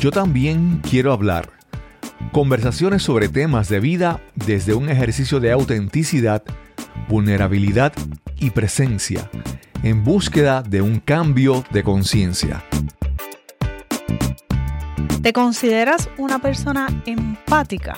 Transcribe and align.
Yo 0.00 0.10
también 0.10 0.80
quiero 0.88 1.12
hablar. 1.12 1.50
Conversaciones 2.32 3.02
sobre 3.02 3.28
temas 3.28 3.68
de 3.68 3.80
vida 3.80 4.20
desde 4.34 4.74
un 4.74 4.88
ejercicio 4.88 5.40
de 5.40 5.52
autenticidad, 5.52 6.42
vulnerabilidad 7.08 7.92
y 8.38 8.50
presencia, 8.50 9.30
en 9.82 10.04
búsqueda 10.04 10.62
de 10.62 10.82
un 10.82 11.00
cambio 11.00 11.64
de 11.70 11.82
conciencia. 11.82 12.62
¿Te 15.22 15.32
consideras 15.32 16.10
una 16.18 16.38
persona 16.38 16.88
empática? 17.06 17.96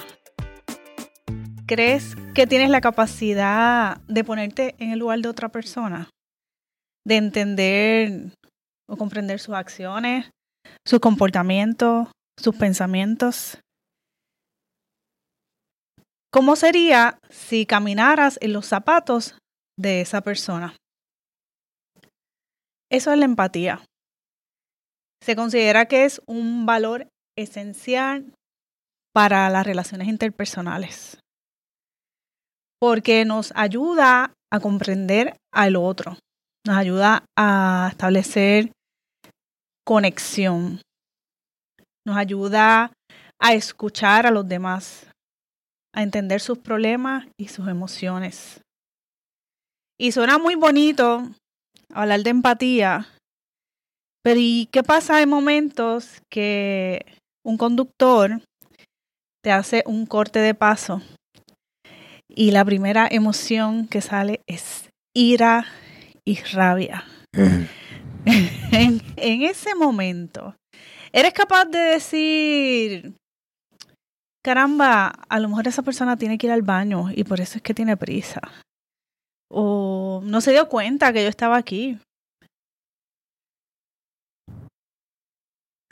¿Crees 1.66 2.14
que 2.34 2.46
tienes 2.46 2.70
la 2.70 2.80
capacidad 2.80 4.00
de 4.06 4.22
ponerte 4.22 4.76
en 4.78 4.92
el 4.92 5.00
lugar 5.00 5.18
de 5.18 5.28
otra 5.28 5.48
persona? 5.48 6.08
De 7.04 7.16
entender 7.16 8.30
o 8.86 8.96
comprender 8.96 9.40
sus 9.40 9.56
acciones, 9.56 10.30
sus 10.86 11.00
comportamientos, 11.00 12.08
sus 12.38 12.56
pensamientos. 12.56 13.58
¿Cómo 16.32 16.56
sería 16.56 17.18
si 17.30 17.66
caminaras 17.66 18.38
en 18.42 18.52
los 18.52 18.66
zapatos 18.66 19.38
de 19.78 20.00
esa 20.00 20.20
persona? 20.20 20.76
Eso 22.90 23.12
es 23.12 23.18
la 23.18 23.24
empatía. 23.24 23.84
Se 25.22 25.34
considera 25.34 25.86
que 25.86 26.04
es 26.04 26.20
un 26.26 26.66
valor 26.66 27.08
esencial 27.36 28.32
para 29.14 29.48
las 29.50 29.66
relaciones 29.66 30.08
interpersonales, 30.08 31.18
porque 32.78 33.24
nos 33.24 33.52
ayuda 33.56 34.34
a 34.52 34.60
comprender 34.60 35.36
al 35.52 35.76
otro, 35.76 36.18
nos 36.66 36.76
ayuda 36.76 37.24
a 37.36 37.88
establecer 37.90 38.72
conexión, 39.86 40.80
nos 42.06 42.16
ayuda 42.16 42.92
a 43.40 43.54
escuchar 43.54 44.26
a 44.26 44.30
los 44.30 44.48
demás, 44.48 45.06
a 45.94 46.02
entender 46.02 46.40
sus 46.40 46.58
problemas 46.58 47.26
y 47.38 47.48
sus 47.48 47.68
emociones. 47.68 48.60
Y 49.98 50.12
suena 50.12 50.38
muy 50.38 50.56
bonito 50.56 51.30
hablar 51.94 52.22
de 52.22 52.30
empatía, 52.30 53.08
pero 54.22 54.40
¿y 54.40 54.68
qué 54.72 54.82
pasa 54.82 55.22
en 55.22 55.28
momentos 55.28 56.20
que 56.30 57.06
un 57.44 57.56
conductor 57.56 58.42
te 59.42 59.52
hace 59.52 59.84
un 59.86 60.06
corte 60.06 60.40
de 60.40 60.54
paso 60.54 61.00
y 62.28 62.50
la 62.50 62.64
primera 62.64 63.06
emoción 63.10 63.86
que 63.86 64.00
sale 64.00 64.40
es 64.46 64.90
ira 65.14 65.66
y 66.24 66.36
rabia. 66.52 67.04
en, 69.16 69.42
ese 69.42 69.74
momento, 69.74 70.54
¿eres 71.12 71.32
capaz 71.32 71.64
de 71.66 71.78
decir, 71.78 73.14
caramba, 74.44 75.08
a 75.28 75.40
lo 75.40 75.48
mejor 75.48 75.68
esa 75.68 75.82
persona 75.82 76.16
tiene 76.16 76.38
que 76.38 76.46
ir 76.46 76.52
al 76.52 76.62
baño 76.62 77.10
y 77.14 77.24
por 77.24 77.40
eso 77.40 77.58
es 77.58 77.62
que 77.62 77.74
tiene 77.74 77.96
prisa? 77.96 78.40
O 79.50 80.20
no 80.24 80.40
se 80.40 80.52
dio 80.52 80.68
cuenta 80.68 81.12
que 81.12 81.22
yo 81.22 81.28
estaba 81.28 81.56
aquí. 81.56 81.98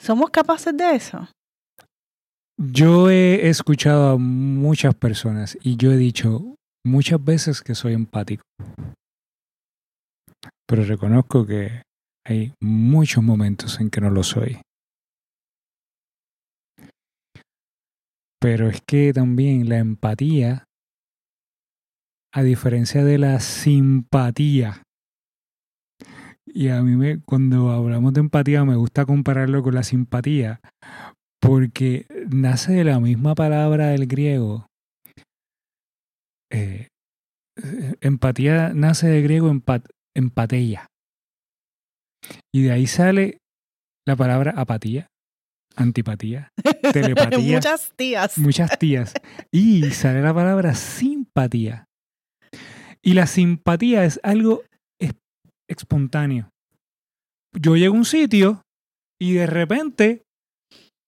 ¿Somos 0.01 0.29
capaces 0.29 0.75
de 0.75 0.95
eso? 0.95 1.27
Yo 2.57 3.09
he 3.09 3.49
escuchado 3.49 4.11
a 4.11 4.17
muchas 4.17 4.95
personas 4.95 5.57
y 5.61 5.77
yo 5.77 5.91
he 5.91 5.97
dicho 5.97 6.55
muchas 6.85 7.23
veces 7.23 7.61
que 7.61 7.75
soy 7.75 7.93
empático. 7.93 8.43
Pero 10.67 10.83
reconozco 10.83 11.45
que 11.45 11.81
hay 12.25 12.53
muchos 12.59 13.23
momentos 13.23 13.79
en 13.79 13.89
que 13.89 14.01
no 14.01 14.09
lo 14.09 14.23
soy. 14.23 14.61
Pero 18.39 18.69
es 18.69 18.81
que 18.85 19.13
también 19.13 19.69
la 19.69 19.77
empatía, 19.77 20.65
a 22.33 22.43
diferencia 22.43 23.03
de 23.03 23.17
la 23.17 23.39
simpatía, 23.39 24.83
y 26.47 26.69
a 26.69 26.81
mí 26.81 26.95
me, 26.95 27.21
cuando 27.21 27.71
hablamos 27.71 28.13
de 28.13 28.21
empatía 28.21 28.63
me 28.63 28.75
gusta 28.75 29.05
compararlo 29.05 29.61
con 29.61 29.75
la 29.75 29.83
simpatía, 29.83 30.61
porque 31.41 32.07
nace 32.29 32.73
de 32.73 32.83
la 32.85 32.99
misma 32.99 33.35
palabra 33.35 33.87
del 33.87 34.07
griego. 34.07 34.67
Eh, 36.51 36.87
empatía 38.01 38.73
nace 38.73 39.07
del 39.07 39.23
griego 39.23 39.49
empat, 39.49 39.85
empatía. 40.15 40.87
Y 42.53 42.63
de 42.63 42.71
ahí 42.71 42.87
sale 42.87 43.39
la 44.07 44.15
palabra 44.15 44.53
apatía, 44.55 45.07
antipatía, 45.75 46.51
telepatía. 46.93 47.55
muchas 47.55 47.91
tías. 47.95 48.37
Muchas 48.37 48.79
tías. 48.79 49.13
Y 49.51 49.89
sale 49.91 50.21
la 50.21 50.33
palabra 50.33 50.75
simpatía. 50.75 51.85
Y 53.01 53.13
la 53.13 53.27
simpatía 53.27 54.05
es 54.05 54.19
algo 54.23 54.63
espontáneo. 55.67 56.49
Yo 57.53 57.75
llego 57.75 57.95
a 57.95 57.97
un 57.97 58.05
sitio 58.05 58.61
y 59.19 59.33
de 59.33 59.47
repente 59.47 60.23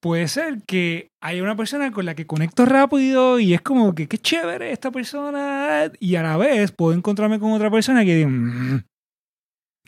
puede 0.01 0.27
ser 0.27 0.63
que 0.65 1.09
hay 1.21 1.41
una 1.41 1.55
persona 1.55 1.91
con 1.91 2.05
la 2.05 2.15
que 2.15 2.27
conecto 2.27 2.65
rápido 2.65 3.39
y 3.39 3.53
es 3.53 3.61
como 3.61 3.93
que 3.93 4.07
qué 4.07 4.17
chévere 4.17 4.71
esta 4.71 4.91
persona 4.91 5.91
y 5.99 6.15
a 6.15 6.23
la 6.23 6.37
vez 6.37 6.71
puedo 6.71 6.93
encontrarme 6.93 7.39
con 7.39 7.51
otra 7.51 7.71
persona 7.71 8.05
que 8.05 8.15
digo, 8.15 8.29
mm, 8.29 8.83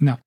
no. 0.01 0.19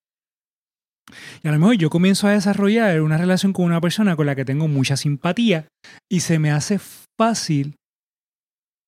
Y 1.43 1.49
a 1.49 1.53
lo 1.53 1.59
mejor 1.59 1.77
yo 1.77 1.91
comienzo 1.91 2.27
a 2.27 2.33
desarrollar 2.33 3.01
una 3.03 3.19
relación 3.19 3.53
con 3.53 3.65
una 3.65 3.81
persona 3.81 4.17
con 4.17 4.27
la 4.27 4.35
que 4.35 4.45
tengo 4.45 4.69
mucha 4.69 4.97
simpatía 4.97 5.69
y 6.11 6.21
se 6.21 6.39
me 6.39 6.51
hace 6.51 6.79
fácil 7.19 7.77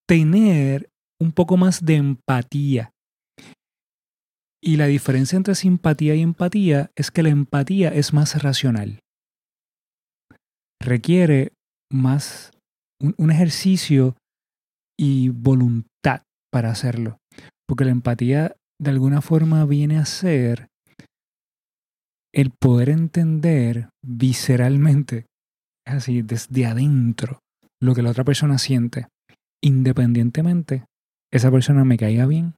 tener 0.09 0.91
un 1.21 1.33
poco 1.33 1.57
más 1.57 1.85
de 1.85 1.97
empatía. 1.97 2.93
Y 4.63 4.77
la 4.77 4.87
diferencia 4.87 5.37
entre 5.37 5.55
simpatía 5.55 6.15
y 6.15 6.23
empatía 6.23 6.91
es 6.97 7.11
que 7.11 7.23
la 7.23 7.29
empatía 7.29 7.89
es 7.91 8.13
más 8.13 8.43
racional 8.43 9.01
requiere 10.85 11.53
más 11.91 12.53
un, 13.01 13.31
ejercicio 13.31 14.17
y 14.99 15.31
voluntad 15.31 16.23
para 16.53 16.71
hacerlo. 16.71 17.19
Porque 17.67 17.85
la 17.85 17.91
empatía 17.91 18.55
de 18.81 18.91
alguna 18.91 19.21
forma 19.21 19.65
viene 19.65 19.99
a 19.99 20.05
ser 20.05 20.69
el 22.34 22.50
poder 22.50 22.91
entender 22.91 23.89
visceralmente, 24.05 25.27
así, 25.87 26.22
desde 26.22 26.67
adentro, 26.67 27.39
lo 27.81 27.95
que 27.95 28.03
la 28.03 28.11
otra 28.11 28.25
persona 28.25 28.59
siente, 28.59 29.06
independientemente 29.62 30.84
esa 31.33 31.50
persona 31.50 31.84
me 31.84 31.97
caiga 31.97 32.27
bien 32.27 32.55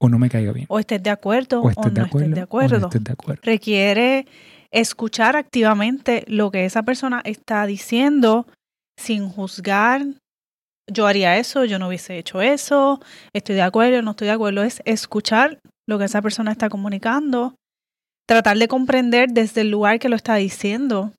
o 0.00 0.08
no 0.08 0.18
me 0.18 0.30
caiga 0.30 0.52
bien. 0.52 0.66
O 0.68 0.78
estés 0.78 1.02
de 1.02 1.10
acuerdo 1.10 1.60
o, 1.60 1.64
no 1.64 1.70
estés 1.70 1.94
de 1.94 2.00
acuerdo. 2.00 2.88
de 2.88 3.12
acuerdo. 3.12 3.42
Requiere 3.42 4.26
escuchar 4.70 5.36
activamente 5.36 6.24
lo 6.26 6.50
que 6.50 6.64
esa 6.64 6.82
persona 6.82 7.20
está 7.24 7.66
diciendo 7.66 8.46
sin 8.98 9.28
juzgar. 9.28 10.02
Yo 10.90 11.06
haría 11.06 11.38
eso, 11.38 11.64
yo 11.64 11.78
no 11.78 11.88
hubiese 11.88 12.18
hecho 12.18 12.40
eso, 12.40 13.00
estoy 13.32 13.54
de 13.54 13.62
acuerdo, 13.62 14.02
no 14.02 14.12
estoy 14.12 14.26
de 14.26 14.32
acuerdo. 14.32 14.62
Es 14.62 14.82
escuchar 14.84 15.60
lo 15.86 15.98
que 15.98 16.06
esa 16.06 16.22
persona 16.22 16.52
está 16.52 16.68
comunicando, 16.68 17.54
tratar 18.30 18.58
de 18.58 18.68
comprender 18.68 19.30
desde 19.30 19.62
el 19.62 19.72
lugar 19.72 19.98
que 19.98 20.08
lo 20.08 20.14
está 20.14 20.36
diciendo 20.36 21.12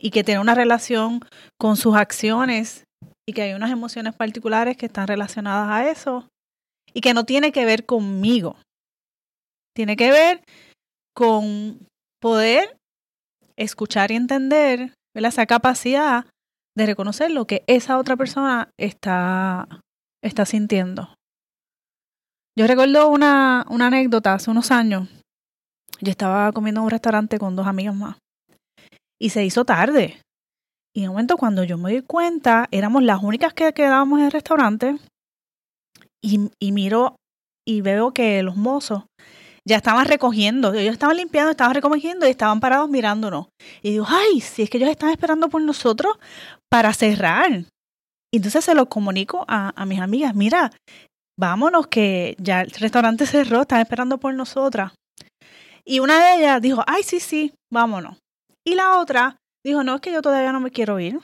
y 0.00 0.12
que 0.12 0.22
tiene 0.22 0.40
una 0.40 0.54
relación 0.54 1.18
con 1.58 1.76
sus 1.76 1.96
acciones 1.96 2.84
y 3.28 3.32
que 3.32 3.42
hay 3.42 3.54
unas 3.54 3.72
emociones 3.72 4.14
particulares 4.14 4.76
que 4.76 4.86
están 4.86 5.08
relacionadas 5.08 5.68
a 5.68 5.90
eso 5.90 6.28
y 6.94 7.00
que 7.00 7.12
no 7.12 7.24
tiene 7.24 7.50
que 7.50 7.64
ver 7.64 7.86
conmigo. 7.86 8.54
Tiene 9.74 9.96
que 9.96 10.12
ver 10.12 10.44
con 11.12 11.84
poder 12.20 12.76
escuchar 13.56 14.12
y 14.12 14.14
entender 14.14 14.94
esa 15.16 15.44
capacidad 15.46 16.26
de 16.76 16.86
reconocer 16.86 17.32
lo 17.32 17.48
que 17.48 17.64
esa 17.66 17.98
otra 17.98 18.14
persona 18.14 18.70
está, 18.78 19.66
está 20.22 20.46
sintiendo. 20.46 21.12
Yo 22.56 22.68
recuerdo 22.68 23.08
una, 23.08 23.66
una 23.68 23.88
anécdota 23.88 24.34
hace 24.34 24.52
unos 24.52 24.70
años. 24.70 25.08
Yo 26.00 26.10
estaba 26.10 26.52
comiendo 26.52 26.80
en 26.80 26.84
un 26.84 26.90
restaurante 26.90 27.38
con 27.38 27.56
dos 27.56 27.66
amigas 27.66 27.94
más 27.94 28.16
y 29.20 29.30
se 29.30 29.44
hizo 29.44 29.64
tarde. 29.64 30.20
Y 30.94 31.02
un 31.02 31.08
momento 31.08 31.36
cuando 31.36 31.64
yo 31.64 31.76
me 31.78 31.92
di 31.92 32.02
cuenta, 32.02 32.66
éramos 32.70 33.02
las 33.02 33.22
únicas 33.22 33.52
que 33.52 33.72
quedábamos 33.72 34.20
en 34.20 34.26
el 34.26 34.32
restaurante 34.32 34.96
y, 36.22 36.50
y 36.60 36.72
miro 36.72 37.16
y 37.66 37.82
veo 37.82 38.12
que 38.12 38.42
los 38.42 38.56
mozos 38.56 39.04
ya 39.66 39.76
estaban 39.76 40.06
recogiendo, 40.06 40.72
ellos 40.72 40.94
estaban 40.94 41.18
limpiando, 41.18 41.50
estaban 41.50 41.74
recogiendo 41.74 42.26
y 42.26 42.30
estaban 42.30 42.58
parados 42.58 42.88
mirándonos. 42.88 43.48
Y 43.82 43.90
digo, 43.90 44.06
ay, 44.08 44.40
si 44.40 44.62
es 44.62 44.70
que 44.70 44.78
ellos 44.78 44.88
están 44.88 45.10
esperando 45.10 45.50
por 45.50 45.60
nosotros 45.60 46.18
para 46.70 46.94
cerrar. 46.94 47.64
Y 48.32 48.36
entonces 48.36 48.64
se 48.64 48.74
lo 48.74 48.88
comunico 48.88 49.44
a, 49.46 49.72
a 49.76 49.84
mis 49.84 50.00
amigas, 50.00 50.34
mira, 50.34 50.72
vámonos 51.38 51.86
que 51.86 52.34
ya 52.38 52.62
el 52.62 52.70
restaurante 52.70 53.26
cerró, 53.26 53.62
están 53.62 53.80
esperando 53.80 54.18
por 54.18 54.32
nosotras. 54.32 54.92
Y 55.88 56.00
una 56.00 56.22
de 56.22 56.36
ellas 56.36 56.60
dijo, 56.60 56.84
ay, 56.86 57.02
sí, 57.02 57.18
sí, 57.18 57.54
vámonos. 57.72 58.18
Y 58.62 58.74
la 58.74 58.98
otra 58.98 59.36
dijo, 59.64 59.82
no, 59.82 59.94
es 59.94 60.00
que 60.02 60.12
yo 60.12 60.20
todavía 60.20 60.52
no 60.52 60.60
me 60.60 60.70
quiero 60.70 61.00
ir. 61.00 61.18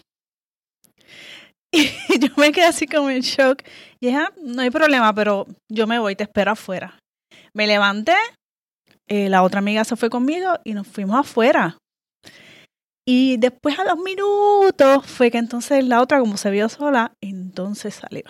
Y 2.08 2.18
yo 2.20 2.28
me 2.36 2.52
quedé 2.52 2.66
así 2.66 2.86
como 2.86 3.10
en 3.10 3.20
shock. 3.20 3.62
Y 4.00 4.06
dije, 4.06 4.18
"Ah, 4.18 4.32
no 4.40 4.62
hay 4.62 4.70
problema, 4.70 5.12
pero 5.12 5.46
yo 5.70 5.88
me 5.88 5.98
voy, 5.98 6.14
te 6.14 6.22
espero 6.22 6.52
afuera. 6.52 6.98
Me 7.52 7.66
levanté, 7.66 8.14
eh, 9.08 9.28
la 9.28 9.42
otra 9.42 9.58
amiga 9.58 9.84
se 9.84 9.96
fue 9.96 10.08
conmigo 10.08 10.52
y 10.62 10.72
nos 10.72 10.86
fuimos 10.86 11.18
afuera. 11.18 11.76
Y 13.06 13.36
después 13.38 13.78
a 13.78 13.84
los 13.84 13.98
minutos 13.98 15.04
fue 15.06 15.32
que 15.32 15.38
entonces 15.38 15.84
la 15.84 16.00
otra, 16.00 16.20
como 16.20 16.36
se 16.36 16.50
vio 16.50 16.68
sola, 16.68 17.12
entonces 17.20 17.96
salió. 17.96 18.22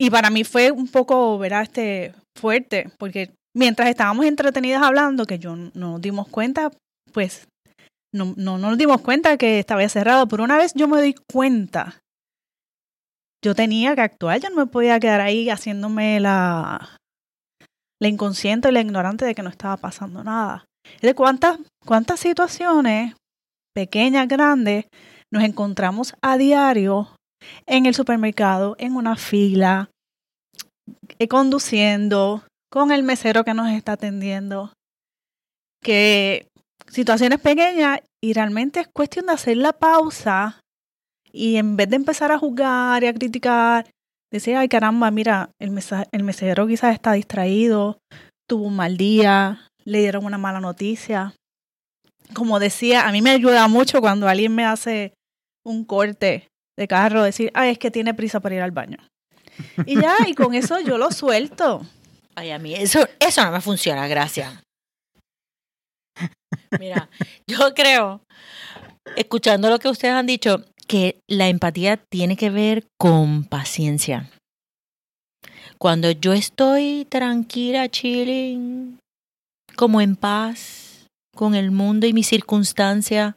Y 0.00 0.10
para 0.10 0.30
mí 0.30 0.44
fue 0.44 0.70
un 0.70 0.88
poco, 0.88 1.36
¿verdad? 1.36 1.62
Este, 1.62 2.14
fuerte, 2.38 2.90
porque 2.98 3.34
mientras 3.56 3.88
estábamos 3.88 4.26
entretenidas 4.26 4.82
hablando, 4.82 5.24
que 5.24 5.38
yo 5.38 5.56
no 5.56 5.70
nos 5.74 6.00
dimos 6.00 6.28
cuenta, 6.28 6.70
pues 7.12 7.48
no, 8.14 8.34
no, 8.36 8.58
no 8.58 8.68
nos 8.68 8.78
dimos 8.78 9.00
cuenta 9.00 9.38
que 9.38 9.58
estaba 9.58 9.88
cerrado, 9.88 10.28
pero 10.28 10.44
una 10.44 10.58
vez 10.58 10.74
yo 10.74 10.86
me 10.86 11.00
di 11.00 11.14
cuenta, 11.32 11.98
yo 13.42 13.54
tenía 13.54 13.94
que 13.94 14.02
actuar, 14.02 14.40
yo 14.40 14.50
no 14.50 14.56
me 14.56 14.66
podía 14.66 15.00
quedar 15.00 15.22
ahí 15.22 15.48
haciéndome 15.48 16.20
la, 16.20 16.98
la 18.00 18.08
inconsciente 18.08 18.68
y 18.68 18.72
la 18.72 18.80
ignorante 18.80 19.24
de 19.24 19.34
que 19.34 19.42
no 19.42 19.48
estaba 19.48 19.78
pasando 19.78 20.22
nada. 20.22 20.66
De 21.00 21.14
cuántas, 21.14 21.58
cuántas 21.84 22.20
situaciones, 22.20 23.14
pequeñas, 23.74 24.28
grandes, 24.28 24.84
nos 25.32 25.42
encontramos 25.42 26.14
a 26.20 26.36
diario 26.36 27.08
en 27.66 27.86
el 27.86 27.94
supermercado, 27.94 28.76
en 28.78 28.96
una 28.96 29.16
fila, 29.16 29.90
eh, 31.18 31.28
conduciendo, 31.28 32.44
con 32.70 32.92
el 32.92 33.02
mesero 33.02 33.44
que 33.44 33.54
nos 33.54 33.70
está 33.70 33.92
atendiendo, 33.92 34.72
que 35.82 36.48
situaciones 36.88 37.40
pequeñas 37.40 38.00
y 38.22 38.32
realmente 38.32 38.80
es 38.80 38.88
cuestión 38.88 39.26
de 39.26 39.32
hacer 39.32 39.56
la 39.56 39.72
pausa 39.72 40.60
y 41.32 41.56
en 41.56 41.76
vez 41.76 41.88
de 41.90 41.96
empezar 41.96 42.32
a 42.32 42.38
juzgar 42.38 43.04
y 43.04 43.06
a 43.06 43.14
criticar, 43.14 43.86
decir, 44.32 44.56
ay 44.56 44.68
caramba, 44.68 45.10
mira, 45.10 45.50
el, 45.58 45.70
mesa 45.70 46.06
el 46.12 46.22
mesero 46.22 46.66
quizás 46.66 46.94
está 46.94 47.12
distraído, 47.12 47.98
tuvo 48.48 48.66
un 48.66 48.76
mal 48.76 48.96
día, 48.96 49.68
le 49.84 50.00
dieron 50.00 50.24
una 50.24 50.38
mala 50.38 50.60
noticia. 50.60 51.34
Como 52.34 52.58
decía, 52.58 53.06
a 53.06 53.12
mí 53.12 53.22
me 53.22 53.30
ayuda 53.30 53.68
mucho 53.68 54.00
cuando 54.00 54.28
alguien 54.28 54.54
me 54.54 54.64
hace 54.64 55.14
un 55.64 55.84
corte 55.84 56.48
de 56.76 56.88
carro, 56.88 57.22
decir, 57.22 57.50
ay, 57.54 57.70
es 57.70 57.78
que 57.78 57.90
tiene 57.90 58.14
prisa 58.14 58.40
para 58.40 58.56
ir 58.56 58.62
al 58.62 58.72
baño. 58.72 58.98
Y 59.86 60.00
ya, 60.00 60.16
y 60.26 60.34
con 60.34 60.54
eso 60.54 60.80
yo 60.80 60.98
lo 60.98 61.10
suelto. 61.10 61.82
A 62.36 62.58
mí 62.58 62.74
eso, 62.74 63.00
eso 63.18 63.44
no 63.44 63.50
me 63.50 63.60
funciona, 63.62 64.06
gracias. 64.06 64.62
Mira, 66.78 67.08
yo 67.46 67.74
creo, 67.74 68.20
escuchando 69.16 69.70
lo 69.70 69.78
que 69.78 69.88
ustedes 69.88 70.14
han 70.14 70.26
dicho, 70.26 70.64
que 70.86 71.18
la 71.28 71.48
empatía 71.48 71.96
tiene 71.96 72.36
que 72.36 72.50
ver 72.50 72.86
con 72.98 73.44
paciencia. 73.44 74.30
Cuando 75.78 76.10
yo 76.10 76.34
estoy 76.34 77.06
tranquila, 77.08 77.88
chilling, 77.88 78.98
como 79.74 80.00
en 80.00 80.16
paz 80.16 81.06
con 81.34 81.54
el 81.54 81.70
mundo 81.70 82.06
y 82.06 82.12
mis 82.12 82.28
circunstancias, 82.28 83.34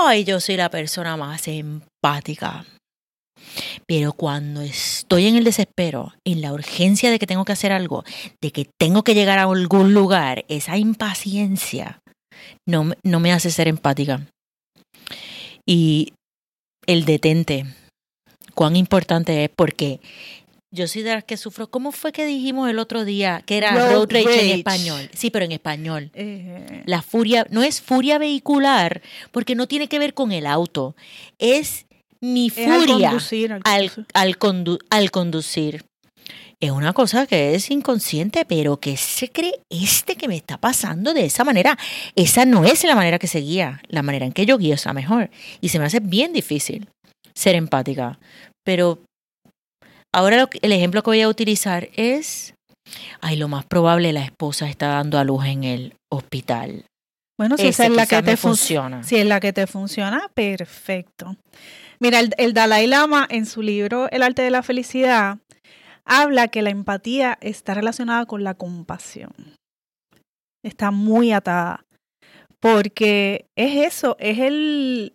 ay, 0.00 0.24
yo 0.24 0.40
soy 0.40 0.56
la 0.56 0.70
persona 0.70 1.16
más 1.16 1.46
empática. 1.48 2.64
Pero 3.86 4.12
cuando 4.12 4.60
estoy 4.60 5.26
en 5.26 5.36
el 5.36 5.44
desespero, 5.44 6.14
en 6.24 6.40
la 6.40 6.52
urgencia 6.52 7.10
de 7.10 7.18
que 7.18 7.26
tengo 7.26 7.44
que 7.44 7.52
hacer 7.52 7.72
algo, 7.72 8.04
de 8.40 8.50
que 8.52 8.66
tengo 8.78 9.02
que 9.02 9.14
llegar 9.14 9.38
a 9.38 9.44
algún 9.44 9.94
lugar, 9.94 10.44
esa 10.48 10.76
impaciencia 10.78 12.00
no, 12.66 12.92
no 13.02 13.20
me 13.20 13.32
hace 13.32 13.50
ser 13.50 13.68
empática. 13.68 14.26
Y 15.66 16.12
el 16.86 17.04
detente, 17.04 17.66
cuán 18.54 18.76
importante 18.76 19.44
es 19.44 19.50
porque 19.54 20.00
yo 20.72 20.86
soy 20.86 21.02
de 21.02 21.14
las 21.14 21.24
que 21.24 21.36
sufro. 21.36 21.68
¿Cómo 21.68 21.90
fue 21.90 22.12
que 22.12 22.24
dijimos 22.24 22.70
el 22.70 22.78
otro 22.78 23.04
día 23.04 23.42
que 23.44 23.56
era 23.56 23.72
road, 23.72 23.92
Road 23.92 24.12
rage, 24.12 24.24
rage. 24.26 24.52
en 24.52 24.58
español? 24.58 25.10
Sí, 25.12 25.30
pero 25.30 25.44
en 25.44 25.52
español. 25.52 26.10
Eh, 26.14 26.82
La 26.86 27.02
furia 27.02 27.44
no 27.50 27.64
es 27.64 27.80
furia 27.80 28.18
vehicular 28.18 29.02
porque 29.32 29.56
no 29.56 29.66
tiene 29.66 29.88
que 29.88 29.98
ver 29.98 30.14
con 30.14 30.30
el 30.30 30.46
auto. 30.46 30.94
Es 31.40 31.86
mi 32.22 32.46
al 32.46 32.50
furia 32.52 33.08
conducir, 33.10 33.52
al 33.52 33.60
al, 33.64 33.90
conducir. 33.90 34.06
al, 34.14 34.38
condu- 34.38 34.78
al 34.90 35.10
conducir. 35.10 35.84
Es 36.60 36.70
una 36.70 36.92
cosa 36.92 37.26
que 37.26 37.54
es 37.54 37.70
inconsciente, 37.70 38.44
pero 38.44 38.78
que 38.78 38.98
se 38.98 39.30
cree 39.30 39.60
este 39.70 40.16
que 40.16 40.28
me 40.28 40.36
está 40.36 40.58
pasando 40.58 41.14
de 41.14 41.24
esa 41.24 41.42
manera. 41.42 41.78
Esa 42.16 42.44
no 42.44 42.64
es 42.66 42.84
la 42.84 42.94
manera 42.94 43.18
que 43.18 43.26
se 43.28 43.40
guía. 43.40 43.80
La 43.88 44.02
manera 44.02 44.26
en 44.26 44.32
que 44.32 44.44
yo 44.44 44.58
guío 44.58 44.74
es 44.74 44.84
la 44.84 44.92
mejor. 44.92 45.30
Y 45.62 45.70
se 45.70 45.78
me 45.78 45.86
hace 45.86 46.00
bien 46.00 46.34
difícil 46.34 46.86
ser 47.34 47.54
empática. 47.54 48.18
Pero 48.62 48.98
ahora 50.12 50.36
lo 50.36 50.50
que- 50.50 50.58
el 50.60 50.72
ejemplo 50.72 51.02
que 51.02 51.10
voy 51.10 51.22
a 51.22 51.28
utilizar 51.28 51.88
es, 51.96 52.52
ay, 53.22 53.36
lo 53.36 53.48
más 53.48 53.64
probable 53.64 54.12
la 54.12 54.22
esposa 54.24 54.68
está 54.68 54.88
dando 54.88 55.18
a 55.18 55.24
luz 55.24 55.46
en 55.46 55.64
el 55.64 55.94
hospital. 56.12 56.84
Bueno, 57.38 57.56
si 57.56 57.68
esa 57.68 57.86
es 57.86 57.92
la 57.92 58.04
que 58.06 58.22
te 58.22 58.36
funciona. 58.36 59.02
Si 59.02 59.16
es 59.16 59.24
la 59.24 59.40
que 59.40 59.54
te 59.54 59.66
funciona, 59.66 60.28
perfecto. 60.34 61.36
Mira, 62.02 62.20
el, 62.20 62.54
Dalai 62.54 62.86
Lama 62.86 63.26
en 63.28 63.44
su 63.44 63.60
libro 63.60 64.08
El 64.10 64.22
arte 64.22 64.40
de 64.40 64.50
la 64.50 64.62
felicidad 64.62 65.38
habla 66.06 66.48
que 66.48 66.62
la 66.62 66.70
empatía 66.70 67.38
está 67.42 67.74
relacionada 67.74 68.24
con 68.24 68.42
la 68.42 68.54
compasión. 68.54 69.32
Está 70.64 70.90
muy 70.90 71.32
atada. 71.32 71.84
Porque 72.58 73.46
es 73.56 73.86
eso, 73.86 74.16
es 74.18 74.38
el... 74.38 75.14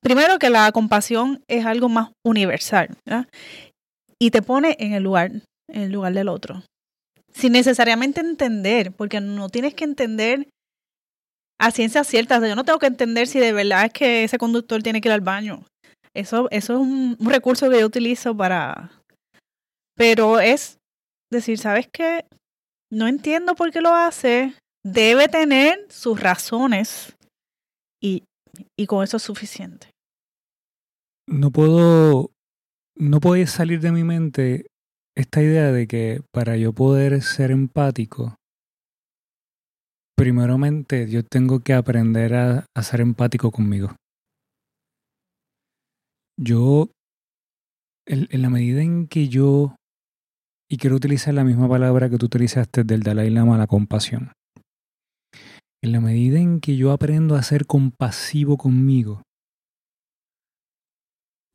Primero 0.00 0.38
que 0.38 0.50
la 0.50 0.70
compasión 0.72 1.42
es 1.48 1.66
algo 1.66 1.88
más 1.88 2.10
universal. 2.24 2.96
Y 4.20 4.30
te 4.30 4.40
pone 4.40 4.76
en 4.78 4.94
el 4.94 5.02
lugar, 5.02 5.32
en 5.68 5.82
el 5.82 5.92
lugar 5.92 6.14
del 6.14 6.28
otro. 6.28 6.62
Sin 7.32 7.52
necesariamente 7.52 8.20
entender, 8.20 8.92
porque 8.92 9.20
no 9.20 9.48
tienes 9.48 9.74
que 9.74 9.84
entender 9.84 10.48
a 11.60 11.72
ciencia 11.72 12.04
cierta. 12.04 12.38
O 12.38 12.40
sea, 12.40 12.48
yo 12.48 12.56
no 12.56 12.64
tengo 12.64 12.78
que 12.78 12.86
entender 12.86 13.26
si 13.26 13.40
de 13.40 13.52
verdad 13.52 13.86
es 13.86 13.92
que 13.92 14.24
ese 14.24 14.38
conductor 14.38 14.82
tiene 14.82 15.00
que 15.00 15.08
ir 15.08 15.12
al 15.12 15.20
baño. 15.20 15.64
Eso, 16.18 16.48
eso 16.50 16.72
es 16.72 16.80
un, 16.80 17.16
recurso 17.20 17.70
que 17.70 17.78
yo 17.78 17.86
utilizo 17.86 18.36
para... 18.36 18.90
Pero 19.94 20.40
es 20.40 20.78
decir, 21.30 21.58
¿sabes 21.58 21.88
qué? 21.92 22.24
No 22.90 23.06
entiendo 23.06 23.54
por 23.54 23.70
qué 23.70 23.80
lo 23.80 23.94
hace. 23.94 24.52
Debe 24.84 25.28
tener 25.28 25.86
sus 25.90 26.20
razones. 26.20 27.16
Y, 28.02 28.24
y 28.76 28.86
con 28.86 29.04
eso 29.04 29.18
es 29.18 29.22
suficiente. 29.22 29.90
No 31.28 31.52
puedo, 31.52 32.32
no 32.96 33.20
puede 33.20 33.46
salir 33.46 33.80
de 33.80 33.92
mi 33.92 34.02
mente 34.02 34.66
esta 35.16 35.40
idea 35.40 35.70
de 35.70 35.86
que 35.86 36.22
para 36.32 36.56
yo 36.56 36.72
poder 36.72 37.22
ser 37.22 37.52
empático, 37.52 38.34
primeramente 40.16 41.08
yo 41.08 41.22
tengo 41.22 41.60
que 41.60 41.74
aprender 41.74 42.34
a, 42.34 42.66
a 42.74 42.82
ser 42.82 43.02
empático 43.02 43.52
conmigo. 43.52 43.94
Yo, 46.40 46.88
en, 48.06 48.28
la 48.40 48.48
medida 48.48 48.80
en 48.80 49.08
que 49.08 49.28
yo, 49.28 49.74
y 50.70 50.76
quiero 50.76 50.94
utilizar 50.94 51.34
la 51.34 51.42
misma 51.42 51.68
palabra 51.68 52.08
que 52.08 52.16
tú 52.16 52.26
utilizaste 52.26 52.84
del 52.84 53.02
Dalai 53.02 53.28
Lama, 53.28 53.58
la 53.58 53.66
compasión, 53.66 54.32
en 55.82 55.92
la 55.92 56.00
medida 56.00 56.38
en 56.38 56.60
que 56.60 56.76
yo 56.76 56.92
aprendo 56.92 57.34
a 57.34 57.42
ser 57.42 57.66
compasivo 57.66 58.56
conmigo, 58.56 59.22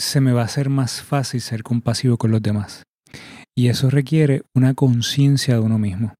se 0.01 0.19
me 0.19 0.33
va 0.33 0.41
a 0.41 0.45
hacer 0.45 0.69
más 0.69 1.01
fácil 1.01 1.39
ser 1.39 1.63
compasivo 1.63 2.17
con 2.17 2.31
los 2.31 2.41
demás. 2.41 2.83
Y 3.55 3.69
eso 3.69 3.89
requiere 3.89 4.41
una 4.53 4.73
conciencia 4.73 5.53
de 5.53 5.59
uno 5.61 5.77
mismo. 5.77 6.13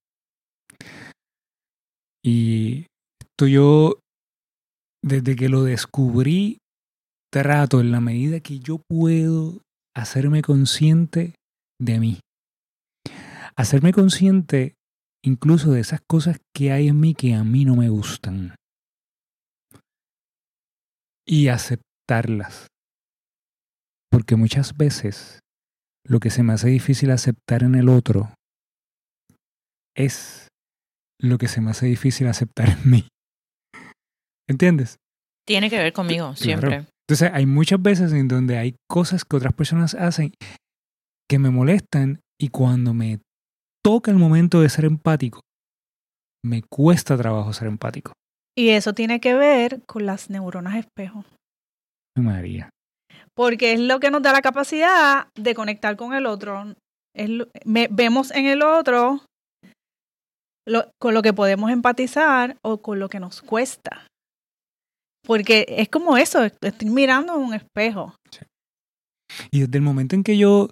Y 2.24 2.86
esto 3.20 3.48
yo, 3.48 4.00
desde 5.04 5.36
que 5.36 5.50
lo 5.50 5.64
descubrí, 5.64 6.60
trato 7.34 7.82
en 7.82 7.92
la 7.92 8.00
medida 8.00 8.42
que 8.42 8.60
yo 8.60 8.80
puedo 8.88 9.60
hacerme 9.96 10.44
consciente 10.44 11.34
de 11.82 12.00
mí. 12.00 12.20
Hacerme 13.56 13.92
consciente 13.92 14.76
incluso 15.26 15.72
de 15.72 15.80
esas 15.82 16.00
cosas 16.08 16.38
que 16.56 16.72
hay 16.72 16.90
en 16.90 17.00
mí 17.00 17.16
que 17.16 17.34
a 17.34 17.44
mí 17.44 17.66
no 17.66 17.76
me 17.76 17.90
gustan. 17.90 18.54
Y 21.26 21.48
aceptarlas. 21.48 22.68
Porque 24.12 24.36
muchas 24.36 24.78
veces 24.78 25.40
lo 26.06 26.20
que 26.20 26.30
se 26.30 26.44
me 26.44 26.54
hace 26.54 26.68
difícil 26.70 27.10
aceptar 27.10 27.64
en 27.64 27.74
el 27.74 27.90
otro 27.90 28.32
es 29.96 30.50
lo 31.20 31.40
que 31.40 31.48
se 31.48 31.62
me 31.62 31.72
hace 31.72 31.88
difícil 31.88 32.28
aceptar 32.28 32.70
en 32.70 32.92
mí. 32.92 33.08
¿Entiendes? 34.48 34.98
Tiene 35.48 35.72
que 35.72 35.80
ver 35.80 35.94
conmigo, 35.94 36.34
Claro. 36.34 36.36
siempre. 36.38 36.86
Entonces 37.14 37.32
hay 37.32 37.46
muchas 37.46 37.80
veces 37.80 38.12
en 38.12 38.28
donde 38.28 38.58
hay 38.58 38.76
cosas 38.90 39.24
que 39.24 39.36
otras 39.38 39.54
personas 39.54 39.94
hacen 39.94 40.34
que 41.30 41.38
me 41.38 41.52
molestan 41.52 42.22
y 42.42 42.48
cuando 42.50 42.96
me 42.96 43.20
toca 43.86 44.10
el 44.10 44.18
momento 44.18 44.62
de 44.62 44.70
ser 44.70 44.86
empático, 44.86 45.40
me 46.44 46.64
cuesta 46.64 47.16
trabajo 47.16 47.54
ser 47.54 47.68
empático. 47.68 48.14
Y 48.58 48.70
eso 48.70 48.94
tiene 48.94 49.20
que 49.20 49.36
ver 49.36 49.84
con 49.86 50.08
las 50.08 50.32
neuronas 50.32 50.76
espejo. 50.76 51.24
María. 52.18 52.72
Porque 53.36 53.74
es 53.74 53.80
lo 53.80 54.00
que 54.00 54.10
nos 54.10 54.24
da 54.24 54.32
la 54.34 54.42
capacidad 54.42 55.28
de 55.36 55.54
conectar 55.54 55.96
con 55.96 56.16
el 56.16 56.26
otro. 56.26 56.74
Es 57.16 57.30
lo- 57.30 57.48
me- 57.64 57.90
vemos 57.92 58.32
en 58.32 58.48
el 58.48 58.64
otro 58.64 59.22
lo- 60.68 60.90
con 61.00 61.14
lo 61.14 61.22
que 61.22 61.34
podemos 61.34 61.70
empatizar 61.70 62.58
o 62.64 62.82
con 62.82 62.98
lo 63.00 63.08
que 63.08 63.20
nos 63.20 63.44
cuesta. 63.44 64.08
Porque 65.26 65.66
es 65.70 65.90
como 65.90 66.18
eso, 66.18 66.44
estoy 66.44 66.90
mirando 66.90 67.38
un 67.38 67.54
espejo. 67.54 68.16
Y 69.52 69.62
desde 69.62 69.78
el 69.78 69.84
momento 69.84 70.16
en 70.16 70.24
que 70.24 70.38
yo 70.38 70.70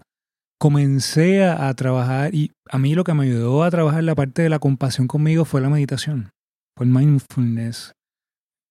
comencé 0.59 1.43
a, 1.43 1.73
trabajar, 1.73 2.35
y 2.35 2.51
a 2.69 2.77
mí 2.77 2.93
lo 2.93 3.03
que 3.03 3.13
me 3.13 3.23
ayudó 3.23 3.63
a 3.63 3.71
trabajar 3.71 4.03
la 4.03 4.13
parte 4.13 4.41
de 4.41 4.49
la 4.49 4.59
compasión 4.59 5.07
conmigo 5.07 5.45
fue 5.45 5.61
la 5.61 5.69
meditación, 5.69 6.29
fue 6.77 6.85
el 6.85 6.91
mindfulness. 6.91 7.93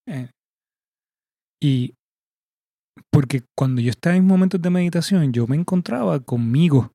Eh, 0.06 0.28
y 1.62 1.94
porque 3.10 3.42
cuando 3.58 3.80
yo 3.80 3.90
estaba 3.90 4.16
en 4.16 4.26
momentos 4.26 4.60
de 4.62 4.70
meditación, 4.70 5.32
yo 5.32 5.46
me 5.46 5.56
encontraba 5.56 6.20
conmigo. 6.20 6.92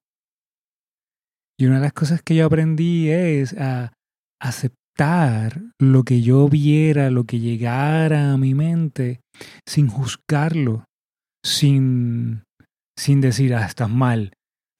Y 1.60 1.66
una 1.66 1.76
de 1.76 1.82
las 1.82 1.94
cosas 1.94 2.22
que 2.22 2.36
yo 2.36 2.46
aprendí 2.46 3.10
es 3.10 3.54
a 3.58 3.94
aceptar 4.42 4.85
lo 5.80 6.04
que 6.04 6.22
yo 6.22 6.48
viera, 6.48 7.10
lo 7.10 7.26
que 7.26 7.40
llegara 7.40 8.34
a 8.34 8.38
mi 8.38 8.54
mente, 8.54 9.20
sin 9.68 9.88
juzgarlo, 9.88 10.86
sin 11.44 12.44
sin 12.98 13.22
decir, 13.22 13.54
ah, 13.54 13.66
estás 13.66 13.90
mal, 13.90 14.32